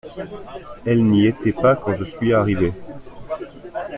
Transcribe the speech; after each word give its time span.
Elle 0.83 1.05
n’y 1.05 1.27
était 1.27 1.51
pas 1.51 1.75
quand 1.75 1.93
je 1.93 2.05
suis 2.05 2.33
arrivé. 2.33 2.73